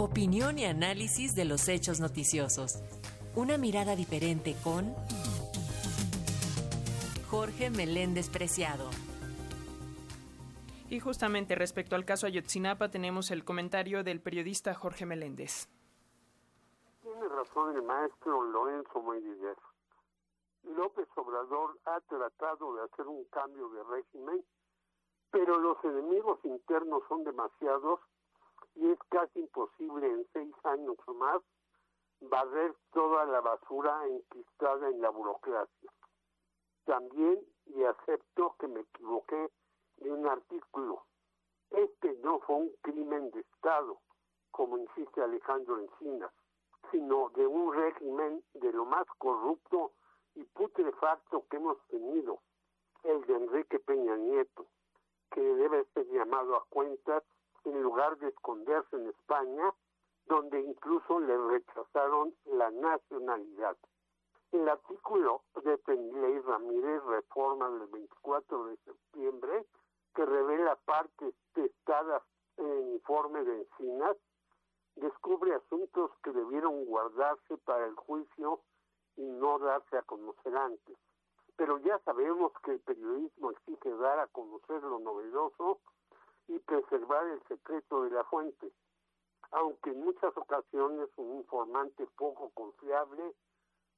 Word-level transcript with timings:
Opinión 0.00 0.60
y 0.60 0.64
análisis 0.64 1.34
de 1.34 1.44
los 1.44 1.66
hechos 1.66 1.98
noticiosos. 1.98 2.80
Una 3.34 3.58
mirada 3.58 3.96
diferente 3.96 4.54
con 4.62 4.94
Jorge 7.28 7.68
Meléndez 7.68 8.30
Preciado. 8.30 8.90
Y 10.88 11.00
justamente 11.00 11.56
respecto 11.56 11.96
al 11.96 12.04
caso 12.04 12.28
Ayotzinapa 12.28 12.92
tenemos 12.92 13.32
el 13.32 13.44
comentario 13.44 14.04
del 14.04 14.20
periodista 14.20 14.72
Jorge 14.72 15.04
Meléndez. 15.04 15.68
Tiene 17.02 17.28
razón 17.30 17.74
el 17.74 17.82
maestro 17.82 18.44
Lorenzo 18.44 19.02
Moirider. 19.02 19.56
López 20.76 21.08
Obrador 21.16 21.76
ha 21.86 22.00
tratado 22.02 22.76
de 22.76 22.82
hacer 22.84 23.08
un 23.08 23.24
cambio 23.32 23.68
de 23.70 23.82
régimen, 23.82 24.44
pero 25.32 25.58
los 25.58 25.76
enemigos 25.82 26.38
internos 26.44 27.02
son 27.08 27.24
demasiados 27.24 27.98
y 28.80 28.90
es 28.92 28.98
casi 29.08 29.40
imposible 29.40 30.06
en 30.06 30.26
seis 30.32 30.54
años 30.64 30.96
o 31.06 31.14
más 31.14 31.42
barrer 32.20 32.74
toda 32.92 33.24
la 33.26 33.40
basura 33.40 34.06
enquistada 34.06 34.88
en 34.88 35.00
la 35.00 35.10
burocracia. 35.10 35.90
También, 36.84 37.40
y 37.66 37.84
acepto 37.84 38.54
que 38.58 38.68
me 38.68 38.80
equivoqué 38.80 39.50
de 39.98 40.12
un 40.12 40.26
artículo, 40.26 41.02
este 41.70 42.14
no 42.22 42.40
fue 42.40 42.56
un 42.56 42.72
crimen 42.82 43.30
de 43.32 43.40
Estado, 43.40 44.00
como 44.50 44.78
insiste 44.78 45.22
Alejandro 45.22 45.78
Encinas, 45.80 46.32
sino 46.90 47.30
de 47.30 47.46
un 47.46 47.74
régimen 47.74 48.42
de 48.54 48.72
lo 48.72 48.84
más 48.84 49.06
corrupto 49.18 49.92
y 50.34 50.44
putrefacto 50.44 51.44
que 51.50 51.56
hemos 51.56 51.78
tenido, 51.88 52.40
el 53.02 53.24
de 53.26 53.34
Enrique 53.34 53.78
Peña 53.80 54.16
Nieto, 54.16 54.66
que 55.30 55.40
debe 55.40 55.84
ser 55.94 56.06
llamado 56.08 56.56
a 56.56 56.64
cuentas 56.70 57.22
en 57.64 57.82
lugar 57.82 58.16
de 58.18 58.28
esconderse 58.28 58.96
en 58.96 59.08
España, 59.08 59.74
donde 60.26 60.60
incluso 60.60 61.20
le 61.20 61.36
rechazaron 61.36 62.34
la 62.46 62.70
nacionalidad. 62.70 63.76
El 64.52 64.68
artículo 64.68 65.42
de 65.62 65.76
Penilei 65.78 66.40
Ramírez, 66.40 67.02
reforma 67.04 67.68
del 67.70 67.86
24 67.88 68.66
de 68.66 68.76
septiembre, 68.78 69.66
que 70.14 70.24
revela 70.24 70.76
partes 70.84 71.34
testadas 71.52 72.22
en 72.56 72.66
el 72.66 72.88
informe 72.94 73.44
de 73.44 73.58
Encinas, 73.58 74.16
descubre 74.96 75.54
asuntos 75.54 76.10
que 76.22 76.32
debieron 76.32 76.84
guardarse 76.86 77.56
para 77.58 77.86
el 77.86 77.94
juicio 77.94 78.60
y 79.16 79.22
no 79.22 79.58
darse 79.58 79.98
a 79.98 80.02
conocer 80.02 80.56
antes. 80.56 80.96
Pero 81.56 81.78
ya 81.78 81.98
sabemos 82.00 82.52
que 82.64 82.72
el 82.72 82.80
periodismo 82.80 83.50
exige 83.50 83.90
dar 83.96 84.18
a 84.20 84.28
conocer 84.28 84.82
lo 84.82 84.98
novedoso 84.98 85.80
y 86.48 86.58
preservar 86.60 87.26
el 87.28 87.42
secreto 87.44 88.02
de 88.02 88.10
la 88.10 88.24
fuente, 88.24 88.72
aunque 89.52 89.90
en 89.90 90.00
muchas 90.00 90.36
ocasiones 90.36 91.08
un 91.16 91.36
informante 91.36 92.06
poco 92.16 92.50
confiable 92.50 93.34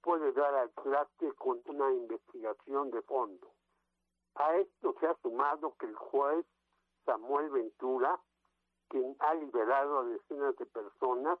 puede 0.00 0.32
dar 0.32 0.54
al 0.54 0.70
traste 0.70 1.32
con 1.32 1.60
una 1.66 1.92
investigación 1.92 2.90
de 2.90 3.02
fondo. 3.02 3.52
A 4.36 4.56
esto 4.56 4.94
se 5.00 5.06
ha 5.06 5.14
sumado 5.22 5.74
que 5.78 5.86
el 5.86 5.96
juez 5.96 6.46
Samuel 7.04 7.50
Ventura, 7.50 8.20
quien 8.88 9.16
ha 9.18 9.34
liberado 9.34 9.98
a 9.98 10.04
decenas 10.04 10.56
de 10.56 10.66
personas, 10.66 11.38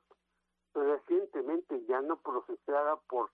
recientemente 0.74 1.84
ya 1.86 2.00
no 2.02 2.16
procesada 2.20 2.96
por 3.08 3.30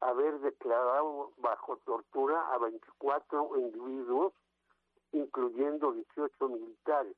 haber 0.00 0.38
declarado 0.40 1.32
bajo 1.36 1.76
tortura 1.78 2.52
a 2.52 2.58
24 2.58 3.58
individuos 3.58 4.32
incluyendo 5.80 5.92
18 5.92 6.48
militares, 6.48 7.16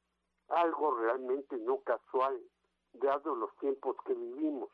algo 0.48 0.94
realmente 0.96 1.56
no 1.58 1.78
casual, 1.80 2.40
dado 2.92 3.34
los 3.34 3.54
tiempos 3.56 3.96
que 4.04 4.14
vivimos. 4.14 4.70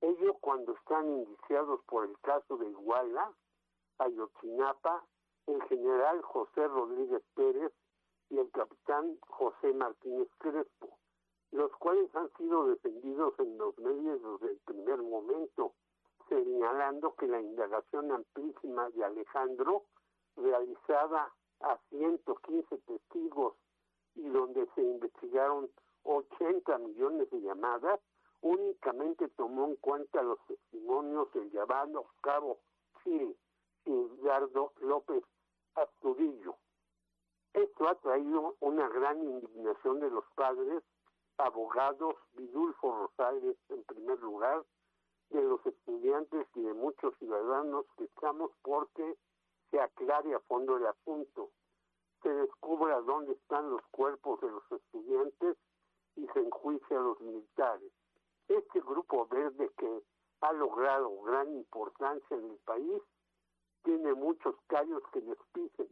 Ello 0.00 0.34
cuando 0.40 0.72
están 0.74 1.08
indiciados 1.08 1.80
por 1.86 2.04
el 2.04 2.18
caso 2.20 2.56
de 2.56 2.68
Iguala, 2.68 3.32
Ayotzinapa, 3.98 5.04
el 5.46 5.62
general 5.64 6.22
José 6.22 6.66
Rodríguez 6.68 7.22
Pérez 7.34 7.72
y 8.30 8.38
el 8.38 8.50
capitán 8.50 9.18
José 9.28 9.72
Martínez 9.74 10.28
Crespo, 10.38 10.98
los 11.52 11.70
cuales 11.76 12.14
han 12.14 12.30
sido 12.36 12.66
defendidos 12.66 13.34
en 13.38 13.58
los 13.58 13.76
medios 13.78 14.20
desde 14.22 14.52
el 14.52 14.58
primer 14.60 15.02
momento, 15.02 15.74
señalando 16.28 17.14
que 17.16 17.26
la 17.26 17.40
indagación 17.40 18.12
amplísima 18.12 18.88
de 18.90 19.04
Alejandro, 19.04 19.84
realizada 20.36 21.30
a 21.60 21.78
115 21.90 22.78
testigos 22.78 23.54
y 24.14 24.28
donde 24.28 24.66
se 24.74 24.82
investigaron 24.82 25.70
80 26.04 26.78
millones 26.78 27.30
de 27.30 27.40
llamadas, 27.40 28.00
únicamente 28.40 29.28
tomó 29.28 29.66
en 29.66 29.76
cuenta 29.76 30.22
los 30.22 30.38
testimonios 30.46 31.32
del 31.32 31.50
llamado 31.50 32.06
cabo 32.22 32.58
Chile, 33.02 33.36
Edgardo 33.84 34.72
López 34.80 35.22
Astudillo. 35.74 36.56
Esto 37.52 37.88
ha 37.88 37.94
traído 37.96 38.56
una 38.60 38.88
gran 38.88 39.22
indignación 39.22 40.00
de 40.00 40.10
los 40.10 40.24
padres, 40.34 40.82
abogados, 41.38 42.14
Vidulfo 42.32 42.92
Rosales 42.92 43.56
en 43.68 43.82
primer 43.84 44.18
lugar, 44.20 44.64
de 45.30 45.42
los 45.42 45.64
estudiantes 45.64 46.46
y 46.54 46.62
de 46.62 46.74
muchos 46.74 47.16
ciudadanos 47.18 47.86
que 47.96 48.04
estamos 48.04 48.50
porque 48.62 49.16
se 49.70 49.80
aclare 49.80 50.34
a 50.34 50.40
fondo 50.40 50.76
el 50.76 50.86
asunto, 50.86 51.50
se 52.22 52.28
descubra 52.28 53.00
dónde 53.02 53.32
están 53.32 53.70
los 53.70 53.82
cuerpos 53.90 54.40
de 54.40 54.50
los 54.50 54.72
estudiantes 54.72 55.56
y 56.16 56.26
se 56.28 56.40
enjuicie 56.40 56.96
a 56.96 57.00
los 57.00 57.20
militares. 57.20 57.92
Este 58.48 58.80
grupo 58.80 59.26
verde 59.28 59.70
que 59.78 60.02
ha 60.40 60.52
logrado 60.52 61.22
gran 61.22 61.54
importancia 61.54 62.36
en 62.36 62.50
el 62.50 62.58
país 62.58 63.02
tiene 63.84 64.12
muchos 64.14 64.56
callos 64.66 65.02
que 65.12 65.20
les 65.20 65.38
pisen. 65.52 65.88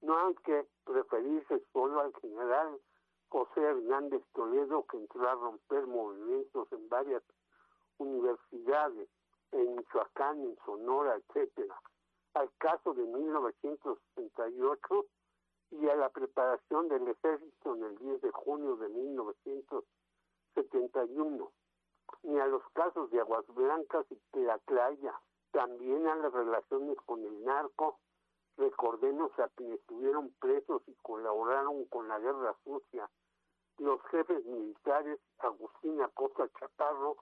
No 0.00 0.16
hay 0.16 0.34
que 0.36 0.66
referirse 0.86 1.62
solo 1.72 2.00
al 2.00 2.14
general 2.20 2.80
José 3.28 3.60
Hernández 3.60 4.22
Toledo 4.32 4.86
que 4.86 4.96
entró 4.96 5.28
a 5.28 5.34
romper 5.34 5.86
movimientos 5.86 6.70
en 6.72 6.88
varias 6.88 7.22
universidades, 7.98 9.08
en 9.50 9.74
Michoacán, 9.74 10.40
en 10.40 10.56
Sonora, 10.64 11.16
etcétera 11.16 11.78
al 12.38 12.50
caso 12.58 12.94
de 12.94 13.04
1968 13.04 15.06
y 15.72 15.88
a 15.88 15.96
la 15.96 16.08
preparación 16.10 16.88
del 16.88 17.08
ejército 17.08 17.74
en 17.74 17.82
el 17.82 17.98
10 17.98 18.22
de 18.22 18.30
junio 18.30 18.76
de 18.76 18.88
1971, 18.88 21.50
ni 22.22 22.38
a 22.38 22.46
los 22.46 22.62
casos 22.74 23.10
de 23.10 23.18
Aguas 23.20 23.44
Blancas 23.48 24.06
y 24.10 24.16
Tlatlaya, 24.30 25.20
también 25.50 26.06
a 26.06 26.14
las 26.14 26.32
relaciones 26.32 26.96
con 27.06 27.24
el 27.24 27.44
narco, 27.44 27.98
recordemos 28.56 29.36
a 29.40 29.48
quienes 29.56 29.80
estuvieron 29.80 30.32
presos 30.38 30.82
y 30.86 30.94
colaboraron 31.02 31.86
con 31.86 32.06
la 32.06 32.20
guerra 32.20 32.54
sucia, 32.62 33.10
los 33.78 34.00
jefes 34.10 34.44
militares 34.44 35.18
Agustín 35.38 36.00
Acosta 36.02 36.48
Chaparro 36.58 37.16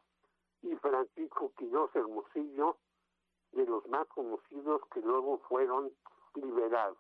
y 0.62 0.76
Francisco 0.76 1.52
Quiroz 1.56 1.96
Hermosillo, 1.96 2.76
de 3.52 3.66
los 3.66 3.86
más 3.88 4.06
conocidos 4.08 4.82
que 4.92 5.00
luego 5.00 5.38
fueron 5.48 5.92
liberados. 6.34 6.98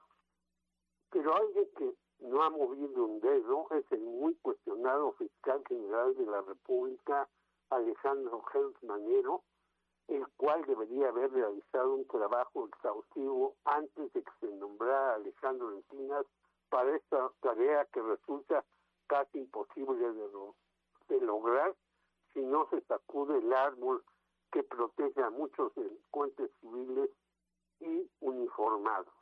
Pero 1.10 1.34
alguien 1.34 1.68
que 1.76 1.94
no 2.20 2.42
ha 2.42 2.50
movido 2.50 3.04
un 3.04 3.20
dedo 3.20 3.68
es 3.70 3.84
el 3.92 4.00
muy 4.00 4.34
cuestionado 4.36 5.12
fiscal 5.12 5.62
general 5.68 6.16
de 6.16 6.26
la 6.26 6.42
República, 6.42 7.28
Alejandro 7.70 8.42
Gels 8.52 8.82
Manero, 8.82 9.42
el 10.08 10.26
cual 10.36 10.64
debería 10.66 11.08
haber 11.08 11.32
realizado 11.32 11.94
un 11.94 12.06
trabajo 12.06 12.66
exhaustivo 12.68 13.56
antes 13.64 14.12
de 14.12 14.22
que 14.22 14.30
se 14.40 14.46
nombrara 14.46 15.14
Alejandro 15.14 15.72
Encinas 15.72 16.26
para 16.68 16.94
esta 16.94 17.30
tarea 17.40 17.84
que 17.86 18.02
resulta 18.02 18.64
casi 19.06 19.38
imposible 19.38 20.12
de, 21.08 21.20
lograr 21.20 21.74
si 22.32 22.40
no 22.40 22.68
se 22.70 22.80
sacude 22.82 23.38
el 23.38 23.52
árbol 23.52 24.04
que 24.52 24.62
a 25.26 25.30
muchos 25.30 25.74
delincuentes 25.74 26.50
civiles 26.60 27.10
y 27.80 28.08
uniformados. 28.20 29.12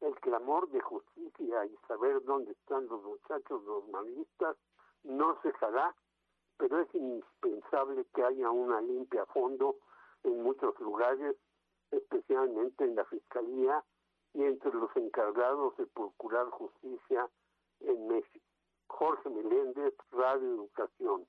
El 0.00 0.14
clamor 0.16 0.68
de 0.70 0.80
justicia 0.80 1.64
y 1.66 1.76
saber 1.86 2.22
dónde 2.24 2.52
están 2.52 2.86
los 2.88 3.02
muchachos 3.02 3.62
normalistas 3.64 4.56
no 5.04 5.40
cejará, 5.42 5.94
pero 6.56 6.80
es 6.80 6.94
indispensable 6.94 8.04
que 8.14 8.24
haya 8.24 8.50
una 8.50 8.80
limpia 8.80 9.22
a 9.22 9.26
fondo 9.26 9.76
en 10.24 10.42
muchos 10.42 10.78
lugares, 10.80 11.36
especialmente 11.90 12.84
en 12.84 12.96
la 12.96 13.04
Fiscalía 13.04 13.84
y 14.34 14.42
entre 14.42 14.72
los 14.74 14.94
encargados 14.96 15.76
de 15.76 15.86
procurar 15.86 16.46
justicia 16.50 17.28
en 17.80 18.08
México. 18.08 18.44
Jorge 18.88 19.30
Meléndez, 19.30 19.94
Radio 20.10 20.54
Educación. 20.54 21.26